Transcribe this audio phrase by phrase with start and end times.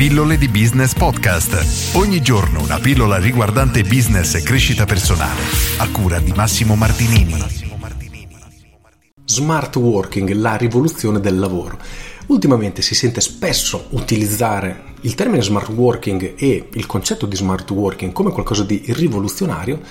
[0.00, 1.94] Pillole di Business Podcast.
[1.94, 5.42] Ogni giorno una pillola riguardante business e crescita personale.
[5.76, 7.36] A cura di Massimo Martinini.
[9.26, 11.76] Smart working, la rivoluzione del lavoro.
[12.28, 18.10] Ultimamente si sente spesso utilizzare il termine smart working e il concetto di smart working
[18.12, 19.82] come qualcosa di rivoluzionario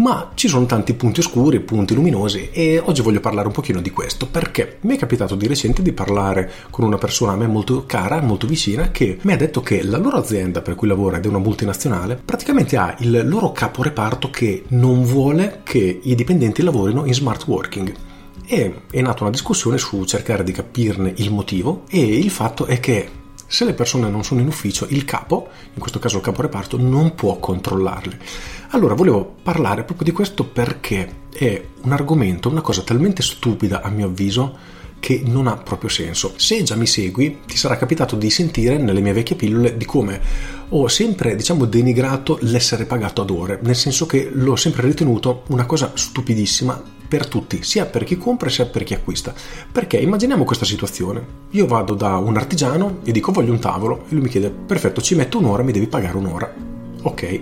[0.00, 3.90] ma ci sono tanti punti oscuri, punti luminosi e oggi voglio parlare un pochino di
[3.90, 7.84] questo perché mi è capitato di recente di parlare con una persona a me molto
[7.84, 11.26] cara, molto vicina, che mi ha detto che la loro azienda per cui lavora ed
[11.26, 16.62] è una multinazionale praticamente ha il loro capo reparto che non vuole che i dipendenti
[16.62, 17.92] lavorino in smart working.
[18.46, 22.80] E è nata una discussione su cercare di capirne il motivo e il fatto è
[22.80, 23.08] che
[23.50, 26.78] se le persone non sono in ufficio, il capo, in questo caso il capo reparto,
[26.78, 28.18] non può controllarle.
[28.72, 33.90] Allora, volevo parlare proprio di questo perché è un argomento, una cosa talmente stupida a
[33.90, 34.56] mio avviso
[35.00, 36.34] che non ha proprio senso.
[36.36, 40.20] Se già mi segui, ti sarà capitato di sentire nelle mie vecchie pillole di come
[40.68, 45.66] ho sempre, diciamo, denigrato l'essere pagato ad ore, nel senso che l'ho sempre ritenuto una
[45.66, 49.34] cosa stupidissima per tutti, sia per chi compra sia per chi acquista.
[49.72, 51.26] Perché immaginiamo questa situazione.
[51.50, 55.00] Io vado da un artigiano e dico voglio un tavolo e lui mi chiede perfetto,
[55.00, 56.54] ci metto un'ora, mi devi pagare un'ora.
[57.02, 57.40] Ok.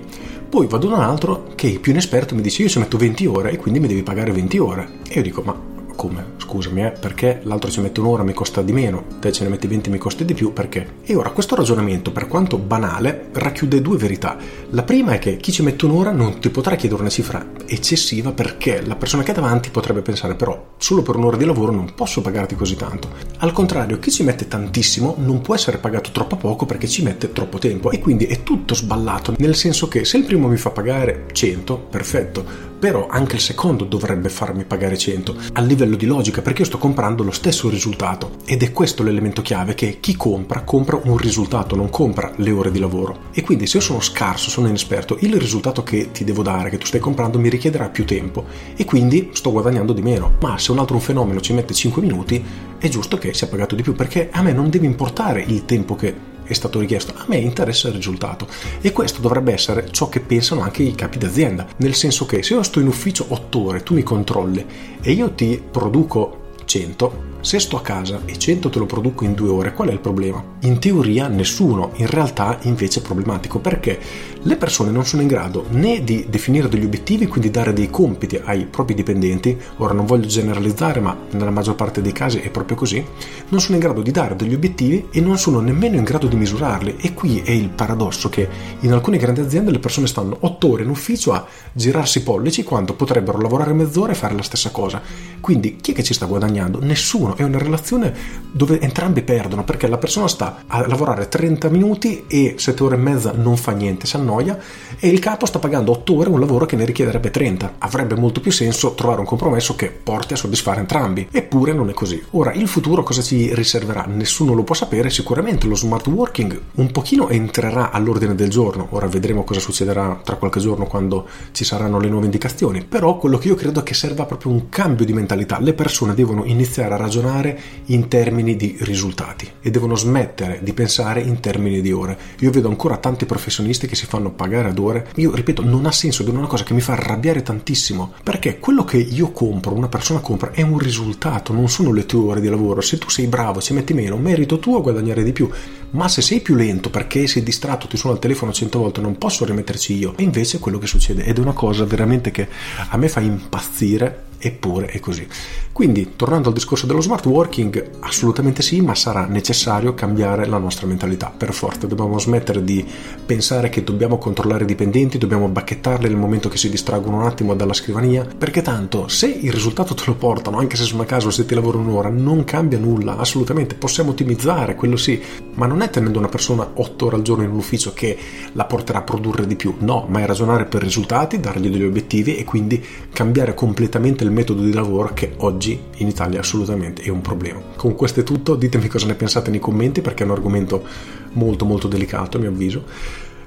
[0.48, 3.26] Poi vado da un altro che è più inesperto mi dice io ci metto 20
[3.26, 4.88] ore e quindi mi devi pagare 20 ore.
[5.08, 6.34] E io dico ma come?
[6.36, 9.66] Scusami, eh, perché l'altro ci mette un'ora mi costa di meno, te ce ne metti
[9.66, 10.98] 20 mi costa di più, perché?
[11.02, 14.36] E ora questo ragionamento, per quanto banale, racchiude due verità.
[14.70, 18.30] La prima è che chi ci mette un'ora non ti potrà chiedere una cifra eccessiva
[18.30, 21.92] perché la persona che è davanti potrebbe pensare però solo per un'ora di lavoro non
[21.96, 23.10] posso pagarti così tanto.
[23.38, 27.32] Al contrario, chi ci mette tantissimo non può essere pagato troppo poco perché ci mette
[27.32, 30.70] troppo tempo e quindi è tutto sballato, nel senso che se il primo mi fa
[30.70, 36.42] pagare 100, perfetto, però anche il secondo dovrebbe farmi pagare 100 a livello di logica
[36.42, 38.36] perché io sto comprando lo stesso risultato.
[38.44, 42.70] Ed è questo l'elemento chiave che chi compra compra un risultato non compra le ore
[42.70, 43.26] di lavoro.
[43.32, 46.78] E quindi se io sono scarso sono inesperto il risultato che ti devo dare che
[46.78, 48.44] tu stai comprando mi richiederà più tempo.
[48.76, 50.36] E quindi sto guadagnando di meno.
[50.40, 52.44] Ma se un altro un fenomeno ci mette 5 minuti
[52.78, 55.96] è giusto che sia pagato di più perché a me non deve importare il tempo
[55.96, 58.48] che è stato richiesto, a me interessa il risultato.
[58.80, 62.54] E questo dovrebbe essere ciò che pensano anche i capi d'azienda, nel senso che se
[62.54, 64.64] io sto in ufficio 8 ore, tu mi controlli
[65.00, 69.32] e io ti produco 100, se sto a casa e 100 te lo produco in
[69.32, 70.44] due ore, qual è il problema?
[70.60, 73.98] In teoria nessuno, in realtà invece è problematico perché
[74.42, 78.38] le persone non sono in grado né di definire degli obiettivi, quindi dare dei compiti
[78.44, 82.76] ai propri dipendenti, ora non voglio generalizzare ma nella maggior parte dei casi è proprio
[82.76, 83.02] così,
[83.48, 86.36] non sono in grado di dare degli obiettivi e non sono nemmeno in grado di
[86.36, 88.46] misurarli e qui è il paradosso che
[88.80, 92.62] in alcune grandi aziende le persone stanno 8 ore in ufficio a girarsi i pollici
[92.62, 95.00] quando potrebbero lavorare mezz'ora e fare la stessa cosa.
[95.40, 96.57] Quindi chi è che ci sta guadagnando?
[96.66, 98.12] Nessuno è una relazione
[98.50, 102.98] dove entrambi perdono perché la persona sta a lavorare 30 minuti e 7 ore e
[102.98, 104.58] mezza non fa niente, si annoia
[104.98, 107.74] e il capo sta pagando 8 ore un lavoro che ne richiederebbe 30.
[107.78, 111.28] Avrebbe molto più senso trovare un compromesso che porti a soddisfare entrambi.
[111.30, 112.22] Eppure non è così.
[112.30, 114.06] Ora, il futuro cosa ci riserverà?
[114.06, 118.88] Nessuno lo può sapere, sicuramente lo smart working un pochino entrerà all'ordine del giorno.
[118.90, 123.38] Ora vedremo cosa succederà tra qualche giorno quando ci saranno le nuove indicazioni, però quello
[123.38, 125.58] che io credo è che serva proprio un cambio di mentalità.
[125.60, 131.20] Le persone devono iniziare a ragionare in termini di risultati e devono smettere di pensare
[131.20, 132.18] in termini di ore.
[132.40, 135.08] Io vedo ancora tanti professionisti che si fanno pagare ad ore.
[135.16, 138.58] Io ripeto, non ha senso ed è una cosa che mi fa arrabbiare tantissimo perché
[138.58, 142.40] quello che io compro, una persona compra, è un risultato, non sono le tue ore
[142.40, 142.80] di lavoro.
[142.80, 145.48] Se tu sei bravo, ci metti meno, merito tuo guadagnare di più.
[145.90, 149.16] Ma se sei più lento perché sei distratto, ti suona il telefono cento volte, non
[149.16, 150.14] posso rimetterci io.
[150.16, 152.48] E invece è quello che succede ed è una cosa veramente che
[152.88, 155.26] a me fa impazzire eppure è così.
[155.72, 160.88] Quindi, tornando al discorso dello smart working, assolutamente sì, ma sarà necessario cambiare la nostra
[160.88, 161.32] mentalità.
[161.36, 162.84] Per forza, dobbiamo smettere di
[163.24, 167.54] pensare che dobbiamo controllare i dipendenti, dobbiamo bacchettarli nel momento che si distraggono un attimo
[167.54, 171.30] dalla scrivania, perché tanto se il risultato te lo portano, anche se sono a caso,
[171.30, 175.20] se ti lavoro un'ora, non cambia nulla, assolutamente, possiamo ottimizzare, quello sì,
[175.54, 178.18] ma non è tenendo una persona 8 ore al giorno in un ufficio che
[178.52, 182.36] la porterà a produrre di più, no, ma è ragionare per risultati, dargli degli obiettivi
[182.36, 187.20] e quindi cambiare completamente il metodo di lavoro che oggi in Italia assolutamente è un
[187.20, 187.60] problema.
[187.74, 190.84] Con questo è tutto, ditemi cosa ne pensate nei commenti perché è un argomento
[191.32, 192.84] molto molto delicato a mio avviso.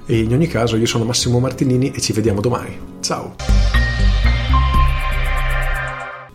[0.04, 2.76] E in ogni caso io sono Massimo Martinini e ci vediamo domani.
[3.00, 3.36] Ciao!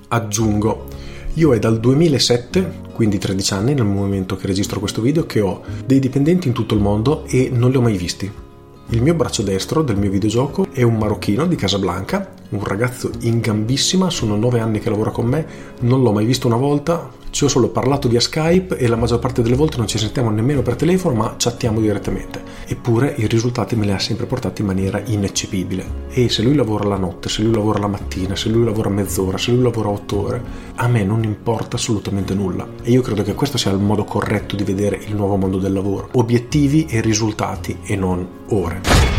[0.07, 0.87] Aggiungo,
[1.33, 5.61] io è dal 2007, quindi 13 anni nel momento che registro questo video, che ho
[5.85, 8.45] dei dipendenti in tutto il mondo e non li ho mai visti
[8.91, 13.39] il mio braccio destro del mio videogioco è un marocchino di Casablanca, un ragazzo in
[13.39, 15.45] gambissima, sono nove anni che lavora con me,
[15.81, 19.19] non l'ho mai visto una volta, ci ho solo parlato via Skype e la maggior
[19.19, 22.41] parte delle volte non ci sentiamo nemmeno per telefono ma chattiamo direttamente.
[22.65, 26.05] Eppure i risultati me li ha sempre portati in maniera ineccepibile.
[26.09, 29.37] E se lui lavora la notte, se lui lavora la mattina, se lui lavora mezz'ora,
[29.37, 30.43] se lui lavora otto ore,
[30.75, 32.67] a me non importa assolutamente nulla.
[32.81, 35.73] E io credo che questo sia il modo corretto di vedere il nuovo mondo del
[35.73, 36.09] lavoro.
[36.13, 39.16] Obiettivi e risultati e non ore.